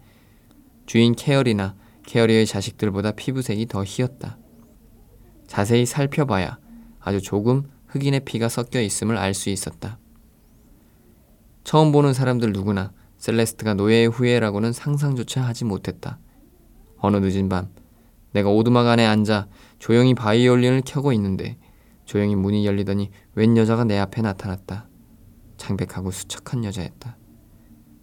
주인 0.87 1.17
케어리나 1.17 1.75
케어리의 2.07 2.47
자식들보다 2.47 3.13
피부색이 3.13 3.67
더 3.67 3.85
희었다. 3.85 4.39
자세히 5.47 5.87
살펴봐야 5.87 6.59
아주 7.01 7.21
조금 7.21 7.65
흑인의 7.89 8.21
피가 8.25 8.49
섞여 8.49 8.81
있음을 8.81 9.17
알 9.17 9.35
수 9.35 9.51
있었다. 9.51 9.99
처음 11.65 11.93
보는 11.93 12.13
사람들 12.13 12.53
누구나 12.53 12.93
셀레스트가 13.19 13.75
노예의 13.75 14.09
후예라고는 14.09 14.73
상상조차 14.73 15.43
하지 15.43 15.65
못했다. 15.65 16.19
어느 16.99 17.17
늦은 17.19 17.49
밤 17.49 17.69
내가 18.33 18.51
오두막 18.51 18.87
안에 18.87 19.05
앉아 19.05 19.49
조용히 19.79 20.15
바이올린을 20.15 20.83
켜고 20.85 21.13
있는데 21.13 21.59
조용히 22.05 22.35
문이 22.35 22.67
열리더니 22.67 23.11
웬 23.35 23.57
여자가 23.57 23.85
내 23.85 23.99
앞에 23.99 24.23
나타났다. 24.23 24.89
창백하고 25.57 26.11
수척한 26.11 26.65
여자였다. 26.65 27.17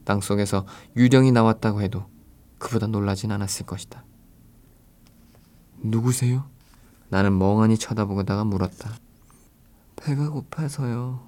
땅속에서 0.05 0.65
유령이 0.95 1.31
나왔다고 1.31 1.81
해도 1.81 2.05
그보다 2.59 2.87
놀라진 2.87 3.31
않았을 3.31 3.65
것이다. 3.65 4.03
누구세요? 5.81 6.45
나는 7.09 7.37
멍하니 7.39 7.77
쳐다보다가 7.77 8.43
물었다. 8.43 8.91
배가 9.95 10.29
고파서요. 10.29 11.27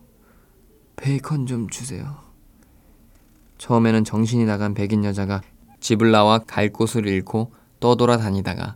베이컨 0.98 1.48
좀 1.48 1.70
주세요. 1.70 2.18
처음에는 3.58 4.04
정신이 4.04 4.46
나간 4.46 4.74
백인 4.74 5.04
여자가 5.04 5.42
집을 5.80 6.12
나와 6.12 6.40
갈 6.40 6.70
곳을 6.72 7.08
잃고 7.08 7.52
떠돌아다니다가 7.80 8.76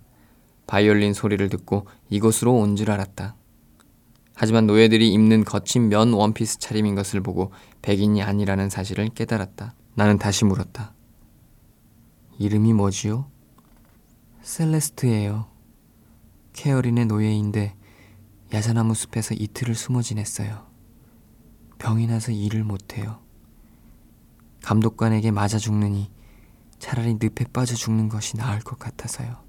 바이올린 0.65 1.13
소리를 1.13 1.47
듣고 1.49 1.85
이곳으로 2.09 2.53
온 2.55 2.75
줄 2.75 2.89
알았다. 2.89 3.35
하지만 4.33 4.65
노예들이 4.65 5.11
입는 5.13 5.45
거친 5.45 5.89
면 5.89 6.11
원피스 6.13 6.59
차림인 6.59 6.95
것을 6.95 7.21
보고 7.21 7.51
백인이 7.83 8.21
아니라는 8.23 8.69
사실을 8.69 9.09
깨달았다. 9.09 9.75
나는 9.93 10.17
다시 10.17 10.43
물었다. 10.45 10.94
이름이 12.37 12.73
뭐지요? 12.73 13.29
셀레스트예요. 14.41 15.47
케어린의 16.53 17.05
노예인데 17.05 17.75
야자나무 18.53 18.93
숲에서 18.93 19.33
이틀을 19.33 19.73
숨어 19.73 20.01
지냈어요. 20.01 20.67
병이 21.79 22.07
나서 22.07 22.31
일을 22.31 22.63
못해요. 22.63 23.19
감독관에게 24.63 25.31
맞아 25.31 25.57
죽느니 25.57 26.11
차라리 26.77 27.13
늪에 27.13 27.45
빠져 27.53 27.75
죽는 27.75 28.09
것이 28.09 28.35
나을 28.37 28.59
것 28.59 28.77
같아서요. 28.79 29.43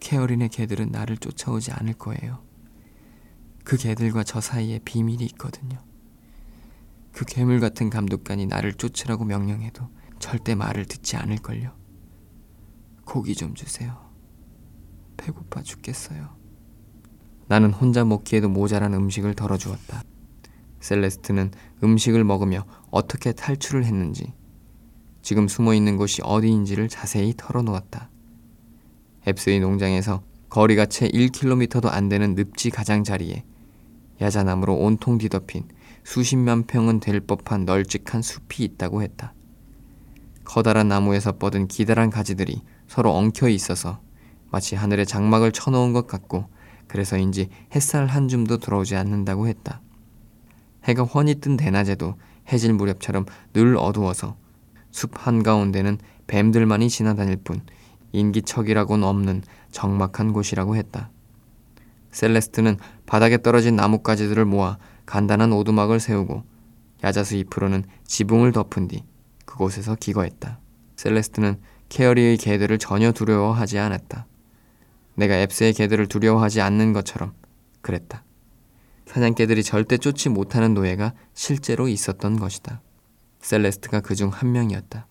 케어린의 0.00 0.48
개들은 0.48 0.90
나를 0.90 1.16
쫓아오지 1.16 1.70
않을 1.72 1.94
거예요. 1.94 2.42
그 3.64 3.76
개들과 3.76 4.24
저 4.24 4.40
사이에 4.40 4.80
비밀이 4.80 5.24
있거든요. 5.26 5.78
그 7.12 7.24
괴물 7.24 7.60
같은 7.60 7.88
감독관이 7.88 8.46
나를 8.46 8.74
쫓으라고 8.74 9.24
명령해도 9.24 9.88
절대 10.22 10.54
말을 10.54 10.84
듣지 10.84 11.16
않을걸요. 11.16 11.72
고기 13.04 13.34
좀 13.34 13.54
주세요. 13.54 14.08
배고파 15.16 15.62
죽겠어요. 15.62 16.36
나는 17.48 17.72
혼자 17.72 18.04
먹기에도 18.04 18.48
모자란 18.48 18.94
음식을 18.94 19.34
덜어주었다. 19.34 20.04
셀레스트는 20.78 21.50
음식을 21.82 22.22
먹으며 22.22 22.64
어떻게 22.92 23.32
탈출을 23.32 23.84
했는지, 23.84 24.32
지금 25.22 25.48
숨어 25.48 25.74
있는 25.74 25.96
곳이 25.96 26.22
어디인지를 26.22 26.88
자세히 26.88 27.34
털어놓았다. 27.36 28.08
앱스의 29.26 29.58
농장에서 29.58 30.22
거리가 30.50 30.86
채 30.86 31.08
1km도 31.08 31.88
안 31.92 32.08
되는 32.08 32.36
늪지 32.36 32.70
가장자리에 32.70 33.44
야자나무로 34.20 34.76
온통 34.76 35.18
뒤덮인 35.18 35.66
수십만 36.04 36.68
평은 36.68 37.00
될 37.00 37.20
법한 37.20 37.64
널찍한 37.64 38.22
숲이 38.22 38.62
있다고 38.62 39.02
했다. 39.02 39.34
커다란 40.44 40.88
나무에서 40.88 41.32
뻗은 41.32 41.68
기다란 41.68 42.10
가지들이 42.10 42.62
서로 42.88 43.14
엉켜 43.14 43.48
있어서 43.48 44.00
마치 44.50 44.74
하늘에 44.76 45.04
장막을 45.04 45.52
쳐놓은 45.52 45.92
것 45.92 46.06
같고 46.06 46.46
그래서인지 46.88 47.48
햇살 47.74 48.06
한 48.06 48.28
줌도 48.28 48.58
들어오지 48.58 48.96
않는다고 48.96 49.48
했다. 49.48 49.80
해가 50.84 51.04
훤히 51.04 51.36
뜬 51.36 51.56
대낮에도 51.56 52.16
해질 52.52 52.74
무렵처럼 52.74 53.24
늘 53.52 53.76
어두워서 53.76 54.36
숲 54.90 55.12
한가운데는 55.14 55.98
뱀들만이 56.26 56.90
지나다닐 56.90 57.36
뿐 57.36 57.62
인기척이라고는 58.12 59.06
없는 59.06 59.42
적막한 59.70 60.32
곳이라고 60.32 60.76
했다. 60.76 61.10
셀레스트는 62.10 62.76
바닥에 63.06 63.40
떨어진 63.40 63.74
나뭇가지들을 63.74 64.44
모아 64.44 64.76
간단한 65.06 65.52
오두막을 65.52 65.98
세우고 65.98 66.44
야자수 67.02 67.36
잎으로는 67.36 67.84
지붕을 68.04 68.52
덮은 68.52 68.88
뒤 68.88 69.02
그곳에서 69.44 69.94
기거했다. 69.96 70.58
셀레스트는 70.96 71.60
케어리의 71.88 72.36
개들을 72.38 72.78
전혀 72.78 73.12
두려워하지 73.12 73.78
않았다. 73.78 74.26
내가 75.14 75.36
엡스의 75.40 75.74
개들을 75.74 76.06
두려워하지 76.06 76.60
않는 76.60 76.92
것처럼 76.92 77.34
그랬다. 77.82 78.24
사냥개들이 79.06 79.62
절대 79.62 79.98
쫓지 79.98 80.28
못하는 80.30 80.72
노예가 80.74 81.12
실제로 81.34 81.88
있었던 81.88 82.38
것이다. 82.38 82.80
셀레스트가 83.40 84.00
그 84.00 84.14
중 84.14 84.30
한 84.30 84.52
명이었다. 84.52 85.06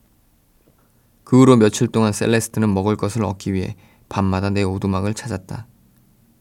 그 1.24 1.40
후로 1.40 1.58
며칠 1.58 1.88
동안 1.88 2.12
셀레스트는 2.14 2.74
먹을 2.74 2.96
것을 2.96 3.24
얻기 3.24 3.54
위해 3.54 3.76
밤마다 4.10 4.50
내 4.50 4.64
오두막을 4.64 5.14
찾았다. 5.14 5.68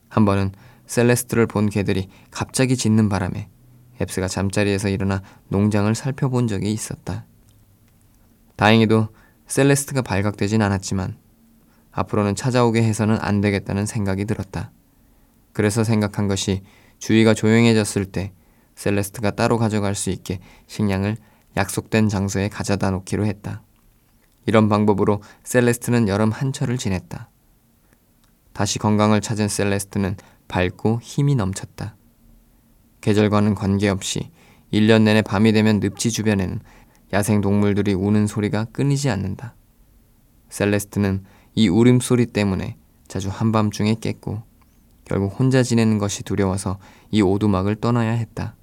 한 0.09 0.25
번은 0.25 0.53
셀레스트를 0.87 1.47
본 1.47 1.69
개들이 1.69 2.09
갑자기 2.31 2.77
짖는 2.77 3.09
바람에 3.09 3.49
엡스가 4.01 4.27
잠자리에서 4.29 4.89
일어나 4.89 5.23
농장을 5.49 5.95
살펴본 5.95 6.49
적이 6.49 6.73
있었다. 6.73 7.27
다행히도 8.61 9.09
셀레스트가 9.47 10.03
발각되진 10.03 10.61
않았지만 10.61 11.17
앞으로는 11.93 12.35
찾아오게 12.35 12.83
해서는 12.83 13.17
안 13.19 13.41
되겠다는 13.41 13.87
생각이 13.87 14.27
들었다. 14.27 14.71
그래서 15.55 15.83
생각한 15.83 16.29
것이 16.29 16.63
주위가 16.99 17.33
조용해졌을 17.33 18.05
때 18.05 18.35
셀레스트가 18.75 19.31
따로 19.31 19.57
가져갈 19.57 19.95
수 19.95 20.11
있게 20.11 20.41
식량을 20.67 21.17
약속된 21.57 22.11
장소에 22.11 22.51
가져다 22.51 22.91
놓기로 22.91 23.25
했다. 23.25 23.63
이런 24.45 24.69
방법으로 24.69 25.23
셀레스트는 25.43 26.09
여름 26.09 26.31
한철을 26.31 26.77
지냈다. 26.77 27.31
다시 28.53 28.79
건강을 28.79 29.23
찾은 29.23 29.49
셀레스트는 29.49 30.17
밝고 30.49 31.01
힘이 31.03 31.35
넘쳤다. 31.35 31.97
계절과는 33.01 33.55
관계없이 33.55 34.31
1년 34.71 35.03
내내 35.03 35.23
밤이 35.23 35.53
되면 35.53 35.81
늪지 35.81 36.11
주변에는 36.11 36.61
야생 37.13 37.41
동물들이 37.41 37.95
우는 37.95 38.27
소리가 38.27 38.67
끊이지 38.73 39.11
않는다. 39.11 39.55
셀레스트는 40.49 41.25
이 41.55 41.69
울음소리 41.69 42.27
때문에 42.27 42.77
자주 43.09 43.29
한밤중에 43.29 43.97
깼고 43.97 44.43
결국 45.05 45.39
혼자 45.39 45.63
지내는 45.63 45.99
것이 45.99 46.23
두려워서 46.23 46.79
이 47.11 47.23
오두막을 47.23 47.77
떠나야 47.77 48.13
했다. 48.13 48.55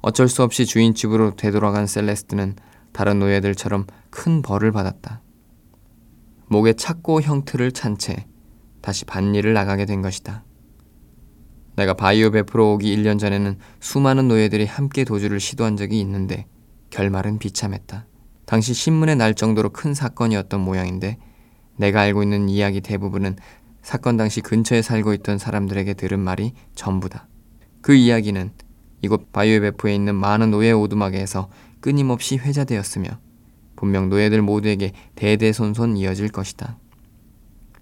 어쩔 0.00 0.28
수 0.28 0.42
없이 0.42 0.66
주인 0.66 0.94
집으로 0.94 1.34
되돌아간 1.34 1.86
셀레스트는 1.86 2.56
다른 2.92 3.18
노예들처럼 3.18 3.86
큰 4.10 4.42
벌을 4.42 4.70
받았다. 4.70 5.20
목에 6.46 6.74
착고 6.74 7.22
형틀을 7.22 7.72
찬 7.72 7.96
채 7.98 8.26
다시 8.80 9.04
반일을 9.04 9.54
나가게 9.54 9.86
된 9.86 10.02
것이다. 10.02 10.44
내가 11.74 11.94
바이오 11.94 12.30
베프로 12.30 12.74
오기 12.74 12.96
1년 12.96 13.18
전에는 13.18 13.58
수많은 13.80 14.28
노예들이 14.28 14.66
함께 14.66 15.04
도주를 15.04 15.40
시도한 15.40 15.76
적이 15.76 16.00
있는데 16.00 16.46
결말은 16.94 17.38
비참했다. 17.40 18.06
당시 18.46 18.72
신문에 18.72 19.16
날 19.16 19.34
정도로 19.34 19.70
큰 19.70 19.94
사건이었던 19.94 20.60
모양인데 20.60 21.18
내가 21.76 22.02
알고 22.02 22.22
있는 22.22 22.48
이야기 22.48 22.80
대부분은 22.80 23.34
사건 23.82 24.16
당시 24.16 24.40
근처에 24.40 24.80
살고 24.80 25.12
있던 25.14 25.38
사람들에게 25.38 25.94
들은 25.94 26.20
말이 26.20 26.52
전부다. 26.76 27.26
그 27.80 27.94
이야기는 27.94 28.52
이곳 29.02 29.32
바이오베프에 29.32 29.92
있는 29.92 30.14
많은 30.14 30.52
노예 30.52 30.70
오두막에서 30.70 31.50
끊임없이 31.80 32.36
회자되었으며 32.36 33.08
분명 33.74 34.08
노예들 34.08 34.40
모두에게 34.42 34.92
대대손손 35.16 35.96
이어질 35.96 36.28
것이다. 36.28 36.78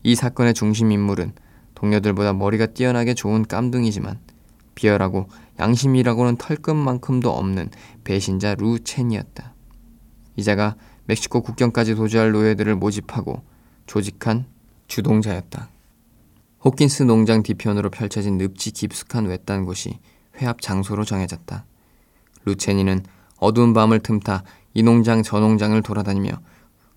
이 0.05 0.15
사건의 0.15 0.55
중심 0.55 0.91
인물은 0.91 1.35
동료들보다 1.75 2.33
머리가 2.33 2.65
뛰어나게 2.65 3.13
좋은 3.13 3.45
깜둥이지만 3.45 4.21
비열하고 4.75 5.29
양심이라고는 5.59 6.37
털끝만큼도 6.37 7.31
없는 7.31 7.71
배신자 8.05 8.55
루 8.55 8.79
첸이었다. 8.79 9.55
이자가 10.37 10.77
멕시코 11.05 11.43
국경까지 11.43 11.95
도주할 11.95 12.33
노예들을 12.33 12.75
모집하고 12.77 13.43
조직한 13.87 14.47
주동자였다. 14.87 15.69
호킨스 16.65 17.03
농장 17.05 17.43
뒤편으로 17.43 17.91
펼쳐진 17.91 18.39
늪지 18.39 18.71
깊숙한 18.71 19.27
외딴 19.27 19.65
곳이 19.65 19.99
회합 20.37 20.61
장소로 20.61 21.05
정해졌다. 21.05 21.65
루체니는 22.45 23.05
어두운 23.39 23.75
밤을 23.75 24.01
틈타 24.01 24.45
이 24.75 24.83
농장 24.83 25.23
저 25.23 25.41
농장을 25.41 25.81
돌아다니며 25.83 26.31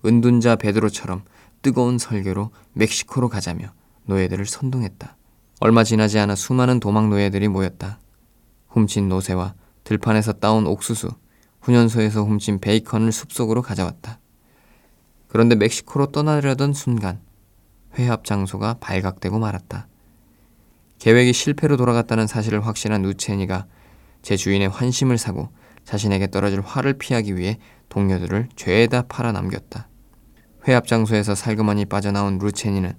은둔자 0.04 0.56
베드로처럼 0.56 1.24
뜨거운 1.62 1.98
설교로 1.98 2.50
멕시코로 2.74 3.28
가자며 3.28 3.72
노예들을 4.04 4.46
선동했다. 4.46 5.16
얼마 5.60 5.82
지나지 5.82 6.18
않아 6.18 6.36
수많은 6.36 6.80
도망 6.80 7.10
노예들이 7.10 7.48
모였다. 7.48 7.98
훔친 8.68 9.08
노새와 9.08 9.54
들판에서 9.86 10.32
따온 10.34 10.66
옥수수, 10.66 11.08
훈련소에서 11.60 12.24
훔친 12.24 12.58
베이컨을 12.58 13.12
숲속으로 13.12 13.62
가져왔다. 13.62 14.18
그런데 15.28 15.54
멕시코로 15.54 16.06
떠나려던 16.06 16.72
순간 16.72 17.20
회합 17.96 18.24
장소가 18.24 18.78
발각되고 18.80 19.38
말았다. 19.38 19.86
계획이 20.98 21.32
실패로 21.32 21.76
돌아갔다는 21.76 22.26
사실을 22.26 22.66
확신한 22.66 23.02
누체니가 23.02 23.66
제 24.22 24.36
주인의 24.36 24.68
환심을 24.68 25.18
사고 25.18 25.50
자신에게 25.84 26.32
떨어질 26.32 26.60
화를 26.62 26.94
피하기 26.94 27.36
위해 27.36 27.58
동료들을 27.88 28.48
죄에다 28.56 29.02
팔아 29.02 29.30
남겼다. 29.30 29.88
회합 30.66 30.88
장소에서 30.88 31.36
살그머니 31.36 31.84
빠져나온 31.84 32.38
루체니는 32.38 32.92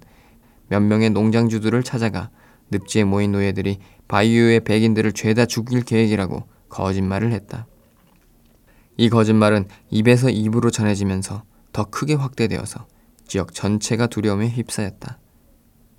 몇 0.68 0.80
명의 0.80 1.10
농장주들을 1.10 1.82
찾아가 1.82 2.30
늪지에 2.70 3.04
모인 3.04 3.32
노예들이 3.32 3.78
바이오의 4.08 4.60
백인들을 4.60 5.12
죄다 5.12 5.44
죽일 5.44 5.82
계획이라고 5.82 6.46
거짓말을 6.68 7.32
했다. 7.32 7.66
이 8.96 9.08
거짓말은 9.08 9.68
입에서 9.90 10.28
입으로 10.28 10.70
전해지면서 10.70 11.44
더 11.72 11.84
크게 11.84 12.14
확대되어서 12.14 12.86
지역 13.26 13.54
전체가 13.54 14.06
두려움에 14.06 14.48
휩싸였다. 14.48 15.18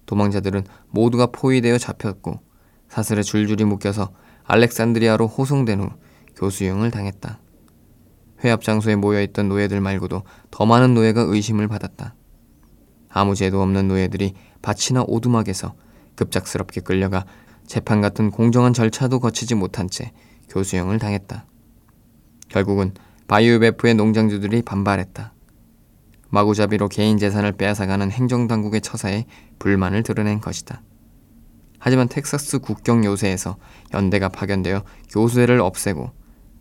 도망자들은 0.06 0.66
모두가 0.90 1.28
포위되어 1.28 1.78
잡혔고 1.78 2.40
사슬에 2.90 3.22
줄줄이 3.22 3.64
묶여서 3.64 4.12
알렉산드리아로 4.44 5.28
호송된 5.28 5.80
후 5.80 5.90
교수형을 6.36 6.92
당했다. 6.92 7.40
회합 8.44 8.64
장소에 8.64 8.96
모여있던 8.96 9.48
노예들 9.50 9.80
말고도 9.82 10.24
더 10.50 10.66
많은 10.66 10.94
노예가 10.94 11.22
의심을 11.22 11.68
받았다. 11.68 12.16
아무 13.10 13.36
죄도 13.36 13.62
없는 13.62 13.88
노예들이 13.88 14.34
밭이나 14.62 15.04
오두막에서 15.08 15.76
급작스럽게 16.16 16.82
끌려가 16.82 17.26
재판 17.68 18.02
같은 18.02 18.32
공정한 18.32 18.74
절차도 18.74 19.20
거치지 19.20 19.56
못한 19.56 19.90
채 19.90 20.12
교수형을 20.50 21.00
당했다. 21.00 21.46
결국은 22.50 22.94
바이오베프의 23.28 23.94
농장주들이 23.96 24.64
반발했다. 24.64 25.34
마구잡이로 26.30 26.90
개인 26.90 27.18
재산을 27.18 27.52
빼앗아가는 27.54 28.12
행정당국의 28.12 28.82
처사에 28.82 29.26
불만을 29.60 30.04
드러낸 30.04 30.40
것이다. 30.40 30.82
하지만 31.80 32.08
텍사스 32.08 32.60
국경 32.60 33.06
요새에서 33.06 33.58
연대가 33.94 34.30
파견되어 34.30 34.84
교수회를 35.10 35.62
없애고 35.62 36.12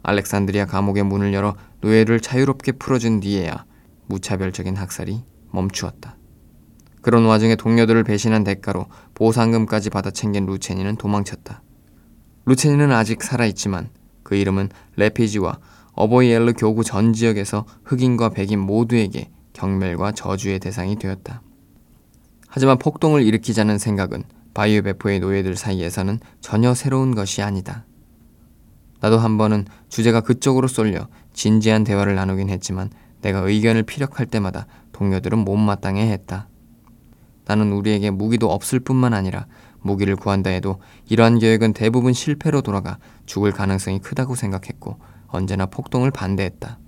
알렉산드리아 0.03 0.66
감옥의 0.66 1.03
문을 1.03 1.35
열어 1.35 1.57
노예를 1.81 2.20
자유롭게 2.20 2.72
풀어준 2.72 3.20
뒤에야 3.20 3.64
무차별적인 4.07 4.77
학살이 4.77 5.22
멈추었다. 5.51 6.16
그런 7.03 7.24
와중에 7.24 7.57
동료들을 7.57 8.05
배신한 8.05 8.44
대가로 8.44 8.87
보상금까지 9.14 9.90
받아 9.90 10.11
챙긴 10.11 10.46
루체니는 10.46 10.96
도망쳤다. 10.96 11.62
루체니는 12.48 12.92
아직 12.92 13.22
살아있지만 13.22 13.90
그 14.22 14.34
이름은 14.34 14.70
레피지와 14.96 15.58
어버이 15.92 16.30
엘르 16.30 16.54
교구 16.54 16.82
전 16.82 17.12
지역에서 17.12 17.66
흑인과 17.84 18.30
백인 18.30 18.58
모두에게 18.58 19.30
경멸과 19.52 20.12
저주의 20.12 20.58
대상이 20.58 20.96
되었다. 20.96 21.42
하지만 22.48 22.78
폭동을 22.78 23.22
일으키자는 23.22 23.76
생각은 23.76 24.24
바이오 24.54 24.80
베포의 24.80 25.20
노예들 25.20 25.56
사이에서는 25.56 26.20
전혀 26.40 26.72
새로운 26.72 27.14
것이 27.14 27.42
아니다. 27.42 27.84
나도 29.00 29.18
한 29.18 29.37
번은 29.37 29.66
주제가 29.90 30.22
그쪽으로 30.22 30.68
쏠려 30.68 31.06
진지한 31.34 31.84
대화를 31.84 32.14
나누긴 32.14 32.48
했지만 32.48 32.88
내가 33.20 33.40
의견을 33.40 33.82
피력할 33.82 34.24
때마다 34.24 34.66
동료들은 34.92 35.38
못마땅해 35.40 36.11
했다. 36.12 36.48
나는 37.44 37.72
우리에게 37.72 38.11
무기도 38.11 38.50
없을 38.50 38.80
뿐만 38.80 39.12
아니라 39.12 39.46
무기를 39.88 40.14
구한다 40.14 40.51
해도 40.51 40.81
이러한 41.09 41.38
계획은 41.38 41.72
대부분 41.72 42.12
실패로 42.12 42.61
돌아가 42.61 42.98
죽을 43.27 43.51
가능성이 43.51 43.98
크다고 43.98 44.35
생각했고 44.37 44.98
언제나 45.27 45.66
폭동을 45.66 46.11
반대했다. 46.11 46.79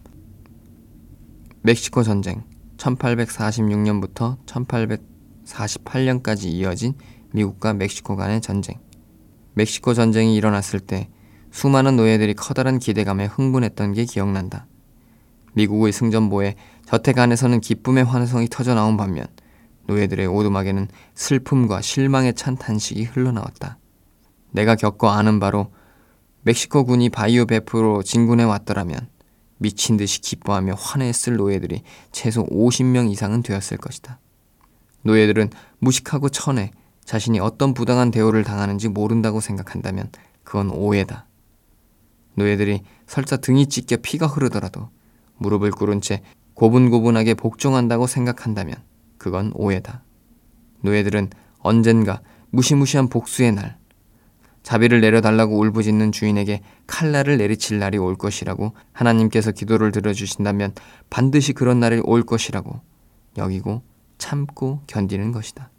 멕시코 1.63 2.03
전쟁 2.03 2.43
1846년부터 2.77 4.37
1848년까지 4.47 6.45
이어진 6.45 6.95
미국과 7.33 7.73
멕시코 7.75 8.17
간의 8.17 8.41
전쟁. 8.41 8.79
멕시코 9.55 9.95
전쟁이 9.95 10.37
일어났을 10.37 10.81
때 10.81 11.09
수많은 11.51 11.97
노예들이 11.97 12.35
커다란 12.35 12.79
기대감에 12.79 13.27
흥분했던 13.27 13.95
게 13.95 14.05
기억난다. 14.05 14.67
미국의 15.55 15.93
승전보에 15.93 16.55
저택 16.87 17.19
안에서는 17.19 17.61
기쁨의 17.61 18.05
환성이 18.05 18.49
터져 18.49 18.75
나온 18.75 18.97
반면 18.97 19.27
노예들의 19.90 20.26
오두막에는 20.29 20.87
슬픔과 21.14 21.81
실망에 21.81 22.33
찬 22.33 22.57
탄식이 22.57 23.05
흘러나왔다. 23.05 23.79
내가 24.53 24.76
겪어 24.76 25.09
아는 25.09 25.40
바로 25.40 25.72
멕시코 26.42 26.85
군이 26.85 27.11
바이오 27.11 27.46
베프로 27.46 28.05
진군해 28.05 28.44
왔더라면 28.44 29.09
미친 29.59 29.96
듯이 29.96 30.20
기뻐하며 30.20 30.74
환해했을 30.74 31.37
노예들이 31.37 31.83
최소 32.12 32.46
50명 32.46 33.11
이상은 33.11 33.42
되었을 33.42 33.79
것이다. 33.79 34.20
노예들은 35.03 35.50
무식하고 35.81 36.29
천해 36.29 36.70
자신이 37.05 37.40
어떤 37.40 37.74
부당한 37.74 38.12
대우를 38.12 38.44
당하는지 38.44 38.88
모른다고 38.88 39.40
생각한다면 39.40 40.11
그건 40.44 40.70
오해다. 40.70 41.26
노예들이 42.37 42.83
설사 43.07 43.37
등이 43.37 43.68
찢겨 43.68 43.96
피가 43.96 44.29
흐르더라도 44.29 44.88
무릎을 45.38 45.72
꿇은 45.72 46.00
채 46.00 46.22
고분고분하게 46.55 47.35
복종한다고 47.35 48.07
생각한다면 48.07 48.76
그건 49.21 49.53
오해다. 49.55 50.03
노예들은 50.81 51.29
언젠가 51.59 52.23
무시무시한 52.49 53.09
복수의 53.09 53.53
날, 53.53 53.77
자비를 54.63 55.03
내려달라고 55.03 55.59
울부짖는 55.59 56.11
주인에게 56.11 56.63
칼날을 56.87 57.37
내리칠 57.37 57.79
날이 57.79 57.99
올 57.99 58.17
것이라고 58.17 58.73
하나님께서 58.93 59.53
기도를 59.53 59.93
들어주신다면 59.93 60.73
반드시 61.11 61.53
그런 61.53 61.81
날이 61.81 62.01
올 62.03 62.23
것이라고 62.23 62.81
여기고 63.37 63.83
참고 64.17 64.81
견디는 64.87 65.33
것이다. 65.33 65.70